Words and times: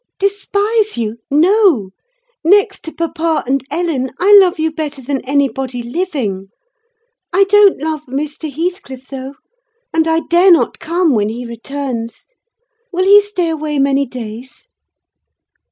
"Despise 0.17 0.97
you? 0.97 1.19
No! 1.29 1.91
Next 2.43 2.83
to 2.85 2.91
papa 2.91 3.43
and 3.45 3.63
Ellen, 3.69 4.09
I 4.19 4.33
love 4.33 4.57
you 4.57 4.71
better 4.71 4.99
than 4.99 5.21
anybody 5.25 5.83
living. 5.83 6.47
I 7.31 7.43
don't 7.49 7.77
love 7.79 8.07
Mr. 8.07 8.51
Heathcliff, 8.51 9.09
though; 9.09 9.35
and 9.93 10.07
I 10.07 10.21
dare 10.21 10.49
not 10.51 10.79
come 10.79 11.11
when 11.13 11.29
he 11.29 11.45
returns: 11.45 12.25
will 12.91 13.03
he 13.05 13.21
stay 13.21 13.49
away 13.51 13.77
many 13.77 14.07
days?" 14.07 14.67